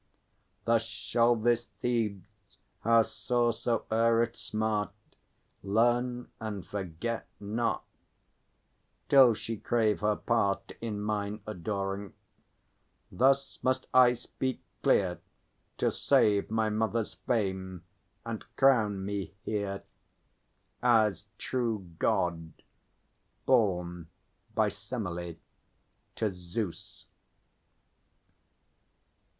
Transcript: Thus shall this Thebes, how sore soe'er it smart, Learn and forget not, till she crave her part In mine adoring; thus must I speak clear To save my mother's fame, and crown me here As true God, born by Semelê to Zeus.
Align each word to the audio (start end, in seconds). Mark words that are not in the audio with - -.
Thus 0.65 0.81
shall 0.83 1.35
this 1.35 1.67
Thebes, 1.79 2.57
how 2.79 3.03
sore 3.03 3.53
soe'er 3.53 4.23
it 4.23 4.35
smart, 4.35 4.89
Learn 5.61 6.27
and 6.39 6.65
forget 6.65 7.27
not, 7.39 7.85
till 9.09 9.35
she 9.35 9.57
crave 9.57 9.99
her 9.99 10.15
part 10.15 10.71
In 10.81 10.99
mine 11.01 11.41
adoring; 11.45 12.13
thus 13.11 13.59
must 13.61 13.85
I 13.93 14.13
speak 14.15 14.63
clear 14.81 15.19
To 15.77 15.91
save 15.91 16.49
my 16.49 16.71
mother's 16.71 17.13
fame, 17.13 17.83
and 18.25 18.43
crown 18.55 19.05
me 19.05 19.35
here 19.43 19.83
As 20.81 21.27
true 21.37 21.91
God, 21.99 22.63
born 23.45 24.07
by 24.55 24.69
Semelê 24.69 25.37
to 26.15 26.31
Zeus. 26.33 27.05